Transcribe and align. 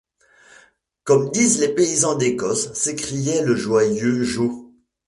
comme 1.03 1.29
disent 1.29 1.59
les 1.59 1.75
paysans 1.75 2.15
d’Écosse, 2.15 2.73
s’écriait 2.73 3.43
le 3.43 3.55
joyeux 3.55 4.23
Joe. 4.23 4.71